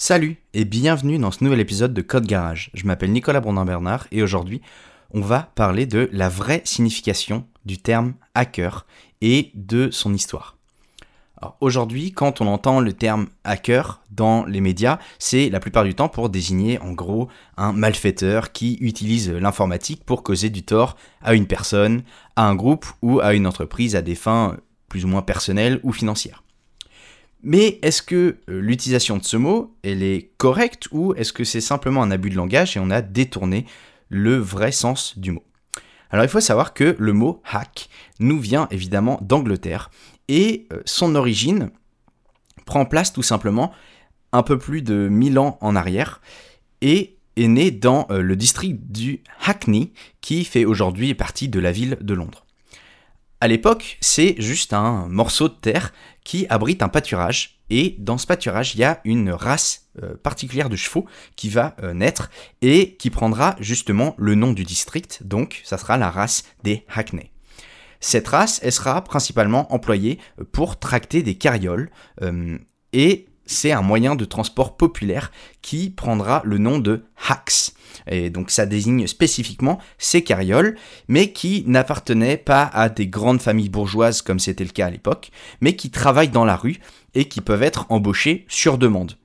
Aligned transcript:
Salut 0.00 0.36
et 0.54 0.64
bienvenue 0.64 1.18
dans 1.18 1.32
ce 1.32 1.42
nouvel 1.42 1.58
épisode 1.58 1.92
de 1.92 2.02
Code 2.02 2.24
Garage. 2.24 2.70
Je 2.72 2.86
m'appelle 2.86 3.10
Nicolas 3.10 3.40
Brondin-Bernard 3.40 4.06
et 4.12 4.22
aujourd'hui 4.22 4.62
on 5.10 5.20
va 5.20 5.50
parler 5.56 5.86
de 5.86 6.08
la 6.12 6.28
vraie 6.28 6.62
signification 6.64 7.44
du 7.64 7.78
terme 7.78 8.14
hacker 8.36 8.86
et 9.22 9.50
de 9.54 9.90
son 9.90 10.14
histoire. 10.14 10.56
Aujourd'hui, 11.60 12.12
quand 12.12 12.40
on 12.40 12.46
entend 12.46 12.78
le 12.78 12.92
terme 12.92 13.26
hacker 13.42 14.00
dans 14.12 14.44
les 14.44 14.60
médias, 14.60 15.00
c'est 15.18 15.50
la 15.50 15.58
plupart 15.58 15.82
du 15.82 15.96
temps 15.96 16.08
pour 16.08 16.30
désigner 16.30 16.78
en 16.78 16.92
gros 16.92 17.26
un 17.56 17.72
malfaiteur 17.72 18.52
qui 18.52 18.78
utilise 18.80 19.32
l'informatique 19.32 20.04
pour 20.04 20.22
causer 20.22 20.48
du 20.48 20.62
tort 20.62 20.94
à 21.22 21.34
une 21.34 21.48
personne, 21.48 22.04
à 22.36 22.46
un 22.46 22.54
groupe 22.54 22.86
ou 23.02 23.18
à 23.18 23.34
une 23.34 23.48
entreprise 23.48 23.96
à 23.96 24.02
des 24.02 24.14
fins 24.14 24.58
plus 24.88 25.04
ou 25.04 25.08
moins 25.08 25.22
personnelles 25.22 25.80
ou 25.82 25.92
financières. 25.92 26.44
Mais 27.42 27.78
est-ce 27.82 28.02
que 28.02 28.38
euh, 28.48 28.60
l'utilisation 28.60 29.16
de 29.16 29.24
ce 29.24 29.36
mot, 29.36 29.76
elle 29.82 30.02
est 30.02 30.32
correcte 30.38 30.88
ou 30.90 31.14
est-ce 31.14 31.32
que 31.32 31.44
c'est 31.44 31.60
simplement 31.60 32.02
un 32.02 32.10
abus 32.10 32.30
de 32.30 32.36
langage 32.36 32.76
et 32.76 32.80
on 32.80 32.90
a 32.90 33.00
détourné 33.00 33.66
le 34.08 34.36
vrai 34.36 34.72
sens 34.72 35.18
du 35.18 35.30
mot? 35.30 35.44
Alors 36.10 36.24
il 36.24 36.28
faut 36.28 36.40
savoir 36.40 36.74
que 36.74 36.96
le 36.98 37.12
mot 37.12 37.42
hack 37.44 37.88
nous 38.18 38.40
vient 38.40 38.66
évidemment 38.70 39.18
d'Angleterre 39.22 39.90
et 40.28 40.66
euh, 40.72 40.80
son 40.84 41.14
origine 41.14 41.70
prend 42.64 42.84
place 42.84 43.12
tout 43.12 43.22
simplement 43.22 43.72
un 44.32 44.42
peu 44.42 44.58
plus 44.58 44.82
de 44.82 45.08
1000 45.08 45.38
ans 45.38 45.58
en 45.60 45.76
arrière 45.76 46.20
et 46.80 47.18
est 47.36 47.48
né 47.48 47.70
dans 47.70 48.06
euh, 48.10 48.20
le 48.20 48.36
district 48.36 48.80
du 48.90 49.22
Hackney 49.44 49.92
qui 50.20 50.44
fait 50.44 50.64
aujourd'hui 50.64 51.14
partie 51.14 51.48
de 51.48 51.60
la 51.60 51.72
ville 51.72 51.98
de 52.00 52.14
Londres. 52.14 52.47
À 53.40 53.46
l'époque, 53.46 53.98
c'est 54.00 54.34
juste 54.40 54.72
un 54.72 55.06
morceau 55.08 55.48
de 55.48 55.54
terre 55.54 55.92
qui 56.24 56.46
abrite 56.48 56.82
un 56.82 56.88
pâturage. 56.88 57.60
Et 57.70 57.94
dans 57.98 58.18
ce 58.18 58.26
pâturage, 58.26 58.74
il 58.74 58.80
y 58.80 58.84
a 58.84 59.00
une 59.04 59.30
race 59.30 59.88
euh, 60.02 60.14
particulière 60.16 60.68
de 60.68 60.74
chevaux 60.74 61.06
qui 61.36 61.48
va 61.48 61.76
euh, 61.82 61.94
naître 61.94 62.30
et 62.62 62.96
qui 62.96 63.10
prendra 63.10 63.54
justement 63.60 64.16
le 64.18 64.34
nom 64.34 64.52
du 64.52 64.64
district. 64.64 65.20
Donc, 65.24 65.60
ça 65.64 65.78
sera 65.78 65.96
la 65.96 66.10
race 66.10 66.44
des 66.64 66.84
Hackney. 66.88 67.30
Cette 68.00 68.26
race, 68.26 68.58
elle 68.62 68.72
sera 68.72 69.02
principalement 69.04 69.72
employée 69.72 70.18
pour 70.50 70.78
tracter 70.78 71.22
des 71.22 71.36
carrioles. 71.36 71.90
Euh, 72.22 72.58
et 72.92 73.26
c'est 73.48 73.72
un 73.72 73.82
moyen 73.82 74.14
de 74.14 74.24
transport 74.24 74.76
populaire 74.76 75.32
qui 75.62 75.90
prendra 75.90 76.42
le 76.44 76.58
nom 76.58 76.78
de 76.78 77.02
hacks. 77.28 77.72
Et 78.06 78.30
donc 78.30 78.50
ça 78.50 78.66
désigne 78.66 79.06
spécifiquement 79.06 79.78
ces 79.96 80.22
carrioles, 80.22 80.76
mais 81.08 81.32
qui 81.32 81.64
n'appartenaient 81.66 82.36
pas 82.36 82.64
à 82.64 82.88
des 82.88 83.08
grandes 83.08 83.42
familles 83.42 83.70
bourgeoises 83.70 84.22
comme 84.22 84.38
c'était 84.38 84.64
le 84.64 84.70
cas 84.70 84.86
à 84.86 84.90
l'époque, 84.90 85.30
mais 85.60 85.74
qui 85.74 85.90
travaillent 85.90 86.28
dans 86.28 86.44
la 86.44 86.56
rue 86.56 86.76
et 87.14 87.26
qui 87.26 87.40
peuvent 87.40 87.62
être 87.62 87.86
embauchés 87.88 88.44
sur 88.48 88.78
demande. 88.78 89.16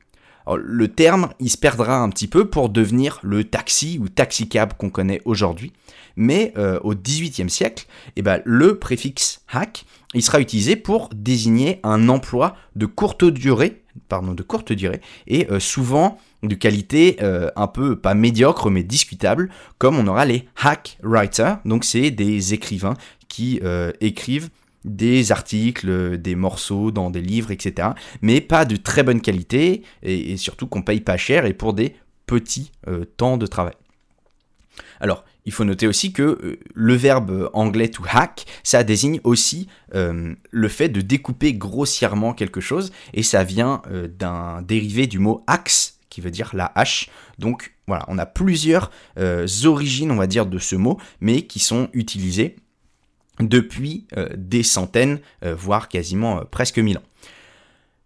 le 0.55 0.87
terme, 0.87 1.29
il 1.39 1.49
se 1.49 1.57
perdra 1.57 1.99
un 1.99 2.09
petit 2.09 2.27
peu 2.27 2.49
pour 2.49 2.69
devenir 2.69 3.19
le 3.23 3.43
taxi 3.43 3.99
ou 4.01 4.09
taxicab 4.09 4.73
qu'on 4.77 4.89
connaît 4.89 5.21
aujourd'hui, 5.25 5.73
mais 6.15 6.53
euh, 6.57 6.79
au 6.83 6.95
XVIIIe 6.95 7.49
siècle, 7.49 7.85
eh 8.15 8.21
ben, 8.21 8.41
le 8.45 8.77
préfixe 8.79 9.41
hack, 9.51 9.85
il 10.13 10.21
sera 10.21 10.39
utilisé 10.39 10.75
pour 10.75 11.09
désigner 11.13 11.79
un 11.83 12.09
emploi 12.09 12.55
de 12.75 12.85
courte 12.85 13.23
durée, 13.23 13.82
pardon, 14.09 14.33
de 14.33 14.43
courte 14.43 14.73
durée, 14.73 15.01
et 15.27 15.47
euh, 15.51 15.59
souvent 15.59 16.17
de 16.41 16.55
qualité 16.55 17.17
euh, 17.21 17.49
un 17.55 17.67
peu 17.67 17.95
pas 17.95 18.13
médiocre 18.13 18.69
mais 18.69 18.83
discutable, 18.83 19.49
comme 19.77 19.97
on 19.97 20.07
aura 20.07 20.25
les 20.25 20.47
hack 20.61 20.97
writers, 21.03 21.59
donc 21.65 21.83
c'est 21.85 22.11
des 22.11 22.53
écrivains 22.53 22.95
qui 23.27 23.59
écrivent 23.99 24.49
des 24.85 25.31
articles, 25.31 26.19
des 26.19 26.35
morceaux 26.35 26.91
dans 26.91 27.09
des 27.09 27.21
livres, 27.21 27.49
etc. 27.49 27.89
Mais 28.21 28.41
pas 28.41 28.63
de 28.65 28.75
très 28.75 29.01
bonne 29.01 29.21
qualité 29.21 29.81
et, 30.03 30.37
surtout 30.37 30.67
qu'on 30.67 30.83
paye 30.83 30.99
pas 30.99 31.17
cher 31.17 31.47
et 31.47 31.53
pour 31.53 31.73
des 31.73 31.95
petits 32.27 32.71
temps 33.17 33.37
de 33.37 33.47
travail. 33.47 33.73
Alors, 34.99 35.23
il 35.45 35.51
faut 35.51 35.65
noter 35.65 35.87
aussi 35.87 36.13
que 36.13 36.21
euh, 36.21 36.59
le 36.73 36.93
verbe 36.95 37.49
anglais 37.53 37.89
to 37.89 38.03
hack, 38.09 38.45
ça 38.63 38.83
désigne 38.83 39.19
aussi 39.23 39.67
euh, 39.93 40.33
le 40.51 40.67
fait 40.67 40.89
de 40.89 41.01
découper 41.01 41.53
grossièrement 41.53 42.33
quelque 42.33 42.61
chose, 42.61 42.91
et 43.13 43.23
ça 43.23 43.43
vient 43.43 43.81
euh, 43.91 44.07
d'un 44.07 44.61
dérivé 44.61 45.07
du 45.07 45.19
mot 45.19 45.43
axe, 45.47 45.99
qui 46.09 46.21
veut 46.21 46.31
dire 46.31 46.51
la 46.53 46.71
hache. 46.75 47.09
Donc 47.39 47.73
voilà, 47.87 48.05
on 48.07 48.17
a 48.19 48.25
plusieurs 48.27 48.91
origines, 49.65 50.11
on 50.11 50.15
va 50.15 50.27
dire, 50.27 50.45
de 50.45 50.59
ce 50.59 50.75
mot, 50.75 50.99
mais 51.21 51.41
qui 51.41 51.59
sont 51.59 51.89
utilisées 51.93 52.55
depuis 53.39 54.05
des 54.37 54.61
centaines, 54.61 55.19
voire 55.41 55.89
quasiment 55.89 56.43
presque 56.45 56.77
mille 56.77 56.99
ans. 56.99 57.03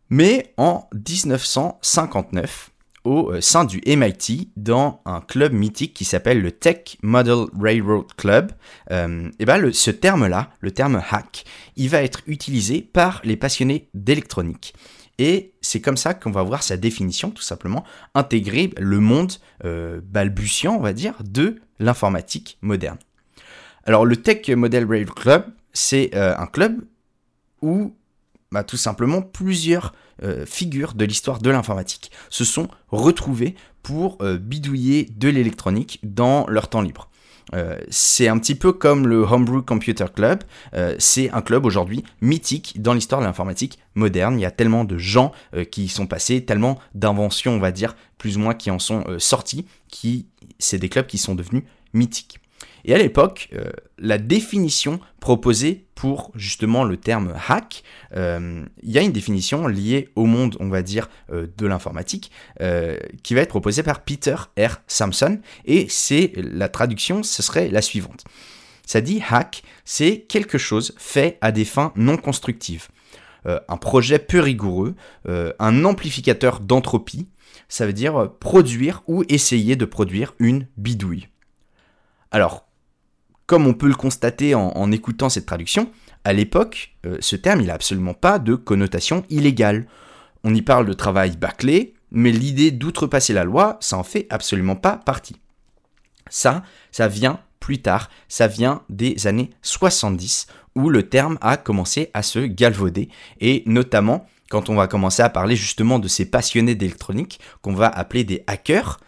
Mais 0.10 0.54
en 0.56 0.88
1959, 0.94 2.72
au 3.08 3.32
euh, 3.32 3.42
sein 3.42 3.64
du 3.64 3.82
MIT 3.88 4.52
dans 4.58 5.02
un 5.06 5.22
club 5.22 5.54
mythique 5.54 5.94
qui 5.94 6.04
s'appelle 6.04 6.42
le 6.42 6.52
Tech 6.52 6.98
Model 7.02 7.46
Railroad 7.58 8.08
Club. 8.18 8.52
Euh, 8.92 9.30
et 9.40 9.46
ben 9.46 9.72
ce 9.72 9.92
terme-là, 9.92 10.50
le 10.60 10.72
terme 10.72 11.02
hack, 11.10 11.46
il 11.78 11.90
va 11.90 12.04
être 12.04 12.22
utilisé 12.28 12.82
par 12.82 13.22
les 13.24 13.38
passionnés 13.38 13.88
d'électronique. 13.94 14.74
Et 15.20 15.54
c'est 15.62 15.80
comme 15.80 15.96
ça 15.96 16.14
qu'on 16.14 16.32
va 16.32 16.44
voir 16.44 16.64
sa 16.64 16.76
définition, 16.76 17.32
tout 17.32 17.42
simplement, 17.42 17.86
intégrer 18.14 18.72
le 18.78 19.00
monde 19.00 19.32
euh, 19.64 20.02
balbutiant, 20.04 20.76
on 20.76 20.82
va 20.82 20.92
dire, 20.92 21.16
de 21.24 21.56
l'informatique 21.80 22.58
moderne. 22.62 22.98
Alors 23.86 24.06
le 24.06 24.18
Tech 24.18 24.50
Model 24.50 24.86
Railroad 24.86 25.16
Club, 25.16 25.46
c'est 25.72 26.14
un 26.14 26.46
club 26.48 26.82
où 27.62 27.96
bah, 28.52 28.64
tout 28.64 28.78
simplement 28.78 29.22
plusieurs 29.22 29.94
euh, 30.24 30.46
figures 30.46 30.94
de 30.94 31.06
l'histoire 31.06 31.40
de 31.40 31.50
l'informatique 31.50 32.12
se 32.30 32.46
sont 32.46 32.70
retrouvées 32.90 33.56
pour 33.84 34.18
euh, 34.22 34.38
bidouiller 34.38 35.10
de 35.16 35.30
l'électronique 35.30 36.00
dans 36.04 36.48
leur 36.48 36.70
temps 36.70 36.82
libre. 36.82 37.10
Euh, 37.54 37.80
c'est 37.90 38.28
un 38.28 38.38
petit 38.40 38.56
peu 38.56 38.74
comme 38.74 39.08
le 39.08 39.20
Homebrew 39.22 39.62
Computer 39.62 40.06
Club. 40.14 40.44
c'est 41.00 41.30
un 41.32 41.42
club 41.42 41.66
aujourd'hui 41.66 42.04
mythique 42.22 42.82
dans 42.82 42.94
l'histoire 42.94 43.22
de 43.22 43.26
l'informatique 43.26 43.80
moderne. 43.96 44.38
Il 44.40 44.42
y 44.42 44.46
a 44.46 44.52
tellement 44.52 44.84
de 44.84 44.98
gens 44.98 45.32
qui 45.72 45.86
y 45.86 45.90
sont 45.90 46.08
passés, 46.08 46.44
tellement 46.44 46.80
d'inventions, 46.94 47.54
on 47.54 47.60
va 47.60 47.72
dire, 47.72 47.96
plus 48.18 48.38
ou 48.38 48.42
moins 48.42 48.54
qui 48.54 48.70
en 48.70 48.80
sont 48.80 49.06
sorties, 49.18 49.66
qui 49.88 50.28
c'est 50.60 50.78
des 50.78 50.90
clubs 50.90 51.08
qui 51.08 51.18
sont 51.18 51.36
devenus 51.36 51.64
mythiques. 51.94 52.40
Et 52.86 52.94
à 52.94 52.98
l'époque, 52.98 53.50
euh, 53.54 53.70
la 53.98 54.18
définition 54.18 55.00
proposée 55.20 55.86
pour 55.96 56.32
justement 56.36 56.84
le 56.84 56.98
terme 56.98 57.34
hack, 57.48 57.84
euh, 58.16 58.66
il 58.84 58.92
y 58.92 58.98
a 58.98 59.02
une 59.02 59.12
définition 59.12 59.68
liée 59.68 60.10
au 60.16 60.26
monde, 60.26 60.56
on 60.60 60.70
va 60.70 60.82
dire, 60.82 61.10
euh, 61.32 61.48
de 61.58 61.68
l'informatique, 61.68 62.32
qui 63.24 63.34
va 63.36 63.42
être 63.42 63.50
proposée 63.50 63.84
par 63.84 64.02
Peter 64.04 64.36
R. 64.58 64.82
Sampson. 64.88 65.40
Et 65.66 65.88
c'est 65.90 66.34
la 66.36 66.70
traduction, 66.70 67.24
ce 67.24 67.44
serait 67.44 67.70
la 67.70 67.82
suivante. 67.82 68.26
Ça 68.86 69.02
dit 69.02 69.22
hack, 69.30 69.64
c'est 69.86 70.22
quelque 70.22 70.58
chose 70.58 70.94
fait 70.98 71.38
à 71.42 71.52
des 71.52 71.66
fins 71.66 71.92
non 71.96 72.18
constructives. 72.18 72.88
un 73.46 73.78
projet 73.78 74.20
peu 74.20 74.40
rigoureux, 74.40 74.96
un 75.28 75.86
amplificateur 75.86 76.60
d'entropie, 76.60 77.28
ça 77.70 77.86
veut 77.86 77.94
dire 77.94 78.32
produire 78.40 79.04
ou 79.08 79.24
essayer 79.30 79.76
de 79.76 79.86
produire 79.86 80.34
une 80.40 80.68
bidouille. 80.78 81.28
Alors, 82.32 82.67
comme 83.48 83.66
on 83.66 83.74
peut 83.74 83.88
le 83.88 83.96
constater 83.96 84.54
en, 84.54 84.92
écoutant 84.92 85.30
cette 85.30 85.46
traduction, 85.46 85.90
à 86.26 86.34
l'époque, 86.34 86.96
euh, 87.06 87.18
ce 87.22 87.38
terme 87.38 87.62
il 87.62 87.68
n'a 87.68 87.74
absolument 87.74 88.14
pas 88.14 88.40
de 88.40 88.56
connotation 88.56 89.24
illégale. 89.30 89.88
On 90.44 90.54
y 90.54 90.62
parle 90.62 90.86
de 90.86 90.94
travail 90.94 91.38
bâclé, 91.38 91.94
mais 92.12 92.32
l'idée 92.32 92.72
d'outrepasser 92.72 93.34
la 93.34 93.46
loi, 93.46 93.78
ça 93.80 93.98
en 93.98 94.04
fait 94.04 94.28
absolument 94.30 94.76
pas 94.76 94.98
partie. 94.98 95.38
Ça, 96.30 96.64
ça 96.92 97.08
vient 97.08 97.40
plus 97.62 97.82
tard, 97.82 98.10
ça 98.28 98.48
vient 98.48 98.82
des 98.90 99.28
années 99.28 99.50
70, 99.62 100.48
où 100.76 100.90
le 100.90 101.04
terme 101.04 101.38
a 101.42 101.56
commencé 101.58 102.12
à 102.14 102.24
se 102.24 102.40
galvauder, 102.40 103.10
et 103.40 103.64
notamment 103.66 104.28
quand 104.50 104.70
on 104.70 104.76
va 104.76 104.88
commencer 104.88 105.22
à 105.22 105.30
parler 105.30 105.56
justement 105.56 106.00
de 106.00 106.08
ces 106.08 106.26
passionnés 106.26 106.76
d'électronique, 106.76 107.40
qu'on 107.62 107.74
va 107.74 107.88
appeler 107.88 108.24
des 108.24 108.44
hackers, 108.48 109.00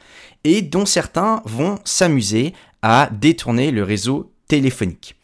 et 0.44 0.62
dont 0.62 0.86
certains 0.86 1.42
vont 1.46 1.80
s'amuser 1.84 2.54
à 2.82 3.10
détourner 3.12 3.72
le 3.72 3.84
réseau 3.84 4.34
téléphonique. 4.48 5.16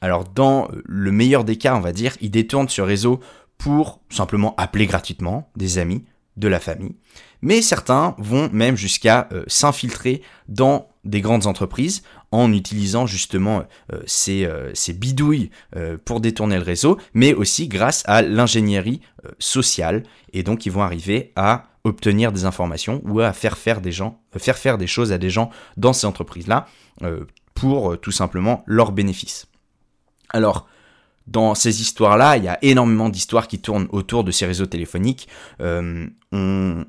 Alors 0.00 0.24
dans 0.24 0.68
le 0.84 1.12
meilleur 1.12 1.44
des 1.44 1.56
cas, 1.56 1.76
on 1.76 1.80
va 1.80 1.92
dire, 1.92 2.16
ils 2.20 2.30
détournent 2.30 2.68
ce 2.68 2.82
réseau 2.82 3.20
pour 3.58 4.00
simplement 4.10 4.54
appeler 4.56 4.86
gratuitement 4.86 5.50
des 5.56 5.78
amis, 5.78 6.04
de 6.36 6.48
la 6.48 6.60
famille. 6.60 6.96
Mais 7.42 7.62
certains 7.62 8.14
vont 8.18 8.48
même 8.52 8.76
jusqu'à 8.76 9.28
euh, 9.32 9.44
s'infiltrer 9.46 10.22
dans 10.48 10.88
des 11.04 11.20
grandes 11.20 11.46
entreprises 11.46 12.02
en 12.32 12.52
utilisant 12.52 13.06
justement 13.06 13.64
euh, 13.92 14.00
ces, 14.06 14.44
euh, 14.46 14.70
ces, 14.74 14.94
bidouilles 14.94 15.50
pour 16.04 16.20
détourner 16.20 16.56
le 16.56 16.62
réseau, 16.62 16.98
mais 17.12 17.34
aussi 17.34 17.68
grâce 17.68 18.02
à 18.06 18.22
l'ingénierie 18.22 19.00
sociale. 19.38 20.02
Et 20.32 20.42
donc 20.42 20.66
ils 20.66 20.72
vont 20.72 20.82
arriver 20.82 21.32
à 21.36 21.66
obtenir 21.84 22.32
des 22.32 22.46
informations 22.46 23.02
ou 23.04 23.20
à 23.20 23.32
faire 23.32 23.58
faire 23.58 23.80
des 23.80 23.92
gens, 23.92 24.20
faire 24.36 24.56
faire 24.56 24.78
des 24.78 24.86
choses 24.86 25.12
à 25.12 25.18
des 25.18 25.30
gens 25.30 25.50
dans 25.76 25.92
ces 25.92 26.06
entreprises-là 26.06 26.66
euh, 27.02 27.24
pour 27.54 27.92
euh, 27.92 27.96
tout 27.96 28.10
simplement 28.10 28.64
leurs 28.66 28.92
bénéfices. 28.92 29.46
Alors, 30.30 30.66
dans 31.26 31.54
ces 31.54 31.80
histoires-là, 31.80 32.36
il 32.36 32.44
y 32.44 32.48
a 32.48 32.58
énormément 32.62 33.08
d'histoires 33.08 33.48
qui 33.48 33.58
tournent 33.58 33.88
autour 33.90 34.24
de 34.24 34.30
ces 34.30 34.44
réseaux 34.44 34.66
téléphoniques. 34.66 35.28
Euh, 35.60 36.06
on, 36.32 36.84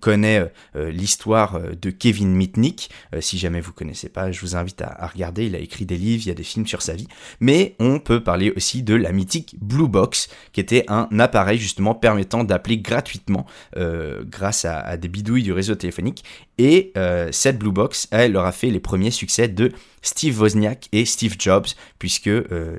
connaît 0.00 0.52
euh, 0.76 0.90
l'histoire 0.90 1.56
euh, 1.56 1.72
de 1.80 1.90
Kevin 1.90 2.32
Mitnick. 2.32 2.90
si 3.20 3.38
jamais 3.38 3.60
vous 3.60 3.72
connaissez 3.72 4.08
pas, 4.08 4.30
je 4.30 4.40
vous 4.40 4.54
invite 4.56 4.82
à, 4.82 5.06
regarder. 5.06 5.46
Il 5.46 5.56
a 5.56 5.58
écrit 5.58 5.84
des 5.84 5.96
livres, 5.96 6.22
il 6.24 6.28
y 6.28 6.32
a 6.32 6.34
des 6.34 6.44
films 6.44 6.66
sur 6.66 6.80
sa 6.80 6.94
vie. 6.94 7.08
Mais 7.40 7.74
on 7.78 7.98
peut 7.98 8.22
parler 8.22 8.52
aussi 8.56 8.82
de 8.82 8.94
la 8.94 9.12
mythique 9.12 9.56
Blue 9.60 9.88
Box, 9.88 10.28
qui 10.52 10.60
était 10.60 10.84
un 10.88 11.08
appareil 11.18 11.58
justement 11.58 11.94
permettant 11.94 12.44
d'appeler 12.44 12.78
gratuitement 12.78 13.46
grâce 13.76 14.64
à, 14.64 14.96
des 14.96 15.08
bidouilles 15.08 15.42
du 15.42 15.52
réseau 15.52 15.74
téléphonique. 15.74 16.24
Et 16.58 16.92
cette 17.32 17.58
Blue 17.58 17.72
Box, 17.72 18.06
elle 18.10 18.32
leur 18.32 18.44
a 18.44 18.52
fait 18.52 18.70
les 18.70 18.80
premiers 18.80 19.10
succès 19.10 19.48
de 19.48 19.72
Steve 20.02 20.40
Wozniak 20.40 20.88
et 20.92 21.04
Steve 21.04 21.34
Jobs, 21.38 21.66
puisque 21.98 22.30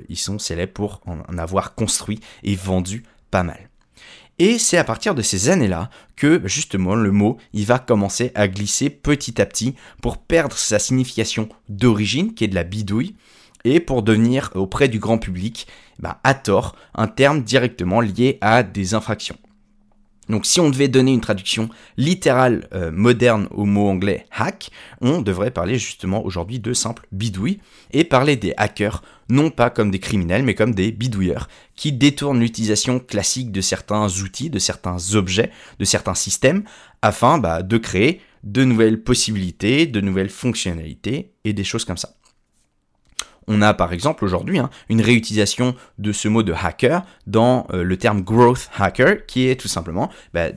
ils 0.08 0.16
sont 0.16 0.38
célèbres 0.38 0.72
pour 0.72 1.00
en 1.06 1.36
avoir 1.36 1.74
construit 1.74 2.20
et 2.42 2.54
vendu 2.54 3.02
pas 3.30 3.42
mal. 3.42 3.68
Et 4.38 4.58
c'est 4.58 4.76
à 4.76 4.84
partir 4.84 5.14
de 5.14 5.22
ces 5.22 5.48
années-là 5.48 5.88
que 6.14 6.42
justement 6.44 6.94
le 6.94 7.10
mot 7.10 7.38
il 7.54 7.64
va 7.64 7.78
commencer 7.78 8.32
à 8.34 8.48
glisser 8.48 8.90
petit 8.90 9.40
à 9.40 9.46
petit 9.46 9.74
pour 10.02 10.18
perdre 10.18 10.56
sa 10.56 10.78
signification 10.78 11.48
d'origine 11.70 12.34
qui 12.34 12.44
est 12.44 12.48
de 12.48 12.54
la 12.54 12.64
bidouille 12.64 13.14
et 13.64 13.80
pour 13.80 14.02
devenir 14.02 14.50
auprès 14.54 14.88
du 14.88 14.98
grand 14.98 15.16
public 15.16 15.66
bah, 15.98 16.20
à 16.22 16.34
tort 16.34 16.76
un 16.94 17.06
terme 17.06 17.42
directement 17.42 18.02
lié 18.02 18.36
à 18.42 18.62
des 18.62 18.92
infractions. 18.92 19.38
Donc 20.28 20.46
si 20.46 20.60
on 20.60 20.70
devait 20.70 20.88
donner 20.88 21.12
une 21.12 21.20
traduction 21.20 21.68
littérale 21.96 22.68
euh, 22.74 22.90
moderne 22.90 23.48
au 23.50 23.64
mot 23.64 23.88
anglais 23.88 24.26
hack, 24.30 24.70
on 25.00 25.22
devrait 25.22 25.50
parler 25.50 25.78
justement 25.78 26.24
aujourd'hui 26.24 26.58
de 26.58 26.72
simple 26.72 27.06
bidouille 27.12 27.60
et 27.92 28.04
parler 28.04 28.36
des 28.36 28.54
hackers 28.56 29.02
non 29.28 29.50
pas 29.50 29.70
comme 29.70 29.90
des 29.90 29.98
criminels 29.98 30.42
mais 30.42 30.54
comme 30.54 30.74
des 30.74 30.92
bidouilleurs 30.92 31.48
qui 31.74 31.92
détournent 31.92 32.40
l'utilisation 32.40 32.98
classique 32.98 33.52
de 33.52 33.60
certains 33.60 34.08
outils, 34.22 34.50
de 34.50 34.58
certains 34.58 35.14
objets, 35.14 35.50
de 35.78 35.84
certains 35.84 36.14
systèmes 36.14 36.64
afin 37.02 37.38
bah, 37.38 37.62
de 37.62 37.78
créer 37.78 38.20
de 38.42 38.64
nouvelles 38.64 39.02
possibilités, 39.02 39.86
de 39.86 40.00
nouvelles 40.00 40.30
fonctionnalités 40.30 41.32
et 41.44 41.52
des 41.52 41.64
choses 41.64 41.84
comme 41.84 41.96
ça. 41.96 42.15
On 43.48 43.62
a 43.62 43.74
par 43.74 43.92
exemple 43.92 44.24
aujourd'hui 44.24 44.58
hein, 44.58 44.70
une 44.88 45.00
réutilisation 45.00 45.74
de 45.98 46.12
ce 46.12 46.28
mot 46.28 46.42
de 46.42 46.52
hacker 46.52 47.04
dans 47.26 47.66
euh, 47.72 47.82
le 47.82 47.96
terme 47.96 48.22
growth 48.22 48.68
hacker, 48.78 49.26
qui 49.26 49.48
est 49.48 49.60
tout 49.60 49.68
simplement, 49.68 50.10
bah, 50.34 50.48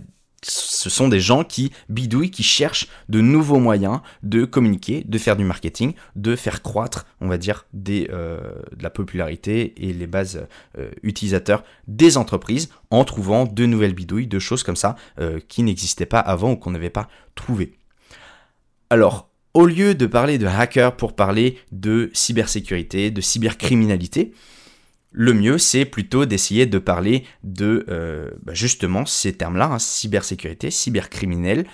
ce 0.41 0.89
sont 0.89 1.09
des 1.09 1.19
gens 1.19 1.44
qui 1.44 1.74
bidouillent, 1.89 2.31
qui 2.31 2.44
cherchent 2.44 2.88
de 3.09 3.19
nouveaux 3.19 3.59
moyens 3.59 4.00
de 4.24 4.45
communiquer, 4.45 5.03
de 5.06 5.18
faire 5.18 5.36
du 5.36 5.44
marketing, 5.44 5.94
de 6.15 6.36
faire 6.38 6.62
croître, 6.62 7.06
on 7.19 7.27
va 7.27 7.38
dire, 7.38 7.65
euh, 7.75 8.39
de 8.75 8.83
la 8.83 8.89
popularité 8.89 9.74
et 9.77 9.91
les 9.91 10.07
bases 10.07 10.47
euh, 10.77 10.91
utilisateurs 11.03 11.63
des 11.88 12.15
entreprises 12.15 12.69
en 12.89 13.03
trouvant 13.03 13.45
de 13.45 13.65
nouvelles 13.65 13.94
bidouilles, 13.94 14.27
de 14.27 14.39
choses 14.39 14.63
comme 14.63 14.77
ça 14.77 14.95
qui 15.50 15.62
n'existaient 15.62 16.06
pas 16.06 16.19
avant 16.19 16.53
ou 16.53 16.56
qu'on 16.56 16.71
n'avait 16.71 16.89
pas 16.89 17.09
trouvé. 17.36 17.74
Alors, 18.89 19.28
au 19.54 19.66
lieu 19.66 19.96
de 19.96 20.06
parler 20.06 20.38
de 20.38 20.46
hacker 20.46 20.96
pour 20.96 21.16
parler 21.16 21.57
de 21.72 22.10
cybersécurité, 22.13 23.12
de 23.12 23.22
cybercriminalité, 23.22 24.34
le 25.12 25.34
mieux 25.34 25.57
c'est 25.57 25.86
plutôt 25.86 26.25
d'essayer 26.25 26.66
de 26.66 26.78
parler 26.78 27.25
de 27.44 27.86
euh, 27.90 28.30
bah, 28.44 28.54
justement 28.54 29.06
ces 29.06 29.34
termes-là, 29.34 29.66
hein, 29.74 29.80
cybersécurité, 29.80 30.69
cybercriminel, 30.69 31.66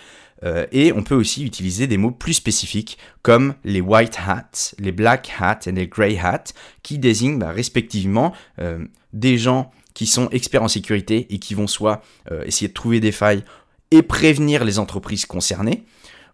euh, 0.43 0.65
et 0.71 0.91
on 0.93 1.03
peut 1.03 1.15
aussi 1.15 1.45
utiliser 1.45 1.87
des 1.87 1.97
mots 1.97 2.11
plus 2.11 2.33
spécifiques 2.33 2.97
comme 3.21 3.55
les 3.63 3.81
white 3.81 4.17
hats, 4.25 4.75
les 4.79 4.91
black 4.91 5.33
hats 5.39 5.59
et 5.65 5.71
les 5.71 5.87
grey 5.87 6.17
hats, 6.17 6.43
qui 6.83 6.97
désignent 6.97 7.39
bah, 7.39 7.51
respectivement 7.51 8.33
euh, 8.59 8.85
des 9.13 9.37
gens 9.37 9.71
qui 9.93 10.07
sont 10.07 10.29
experts 10.29 10.63
en 10.63 10.67
sécurité 10.67 11.27
et 11.29 11.39
qui 11.39 11.53
vont 11.53 11.67
soit 11.67 12.03
essayer 12.45 12.67
de 12.67 12.73
trouver 12.73 12.99
des 12.99 13.13
failles 13.13 13.45
et 13.91 14.01
prévenir 14.01 14.65
les 14.65 14.77
entreprises 14.77 15.25
concernées, 15.25 15.85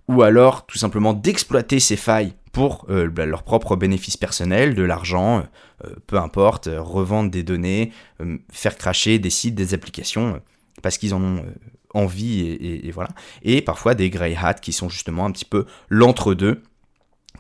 ou 0.08 0.22
alors 0.24 0.66
tout 0.66 0.78
simplement 0.78 1.14
d'exploiter 1.14 1.80
ces 1.80 1.96
failles 1.96 2.34
pour 2.52 2.86
euh, 2.90 3.10
leur 3.26 3.44
propre 3.44 3.76
bénéfice 3.76 4.18
personnel, 4.18 4.76
de 4.76 4.84
l'argent, 4.84 5.40
euh, 5.40 5.42
euh, 5.86 5.96
peu 6.08 6.18
importe, 6.18 6.70
revendre 6.72 7.32
des 7.32 7.44
données, 7.44 7.92
faire 8.52 8.78
cracher 8.78 9.20
des 9.20 9.30
sites, 9.30 9.56
des 9.56 9.74
applications, 9.74 10.42
parce 10.82 10.98
qu'ils 10.98 11.14
en 11.14 11.24
ont 11.24 11.46
envie, 11.94 12.42
et, 12.42 12.92
voilà. 12.92 13.10
Et 13.44 13.62
parfois 13.62 13.96
des 13.96 14.10
grey 14.10 14.36
hats 14.36 14.54
qui 14.54 14.74
sont 14.74 14.90
justement 14.90 15.26
un 15.26 15.32
petit 15.32 15.46
peu 15.46 15.66
l'entre-deux, 15.90 16.62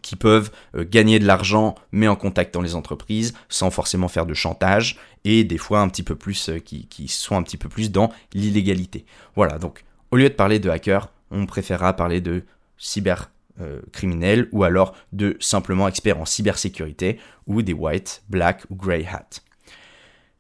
qui 0.02 0.16
peuvent 0.16 0.50
gagner 0.74 1.20
de 1.20 1.28
l'argent 1.28 1.76
mais 1.92 2.08
en 2.08 2.16
contactant 2.16 2.62
les 2.62 2.74
entreprises 2.74 3.34
sans 3.50 3.70
forcément 3.70 4.08
faire 4.08 4.26
de 4.26 4.34
chantage 4.34 4.98
et 5.26 5.44
des 5.44 5.60
fois 5.60 5.82
un 5.82 5.90
petit 5.90 6.02
peu 6.02 6.16
plus 6.16 6.50
qui, 6.66 6.88
qui 6.88 7.08
sont 7.08 7.36
un 7.36 7.44
petit 7.44 7.58
peu 7.58 7.70
plus 7.70 7.92
dans 7.92 8.10
l'illégalité. 8.34 9.06
Voilà 9.36 9.60
donc 9.60 9.84
au 10.10 10.18
lieu 10.18 10.28
de 10.28 10.34
parler 10.34 10.58
de 10.58 10.72
hackers, 10.72 11.12
on 11.32 11.46
préférera 11.46 11.96
parler 11.96 12.22
de 12.22 12.44
cybercriminels 12.78 14.48
ou 14.52 14.64
alors 14.64 14.96
de 15.14 15.38
simplement 15.40 15.88
experts 15.88 16.20
en 16.20 16.26
cybersécurité 16.26 17.20
ou 17.48 17.62
des 17.62 17.74
white, 17.74 18.24
black 18.30 18.64
ou 18.70 18.76
grey 18.76 19.06
hat. 19.06 19.42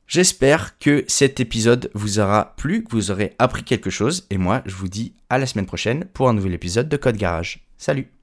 J'espère 0.07 0.77
que 0.77 1.05
cet 1.07 1.39
épisode 1.39 1.89
vous 1.93 2.19
aura 2.19 2.53
plu, 2.57 2.83
que 2.83 2.91
vous 2.91 3.11
aurez 3.11 3.33
appris 3.39 3.63
quelque 3.63 3.89
chose 3.89 4.27
et 4.29 4.38
moi 4.38 4.61
je 4.65 4.75
vous 4.75 4.89
dis 4.89 5.13
à 5.29 5.38
la 5.38 5.45
semaine 5.45 5.65
prochaine 5.65 6.05
pour 6.13 6.27
un 6.27 6.33
nouvel 6.33 6.53
épisode 6.53 6.89
de 6.89 6.97
Code 6.97 7.17
Garage. 7.17 7.65
Salut 7.77 8.20